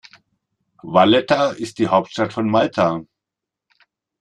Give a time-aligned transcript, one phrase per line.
[0.81, 3.03] Valletta ist die Hauptstadt von Malta.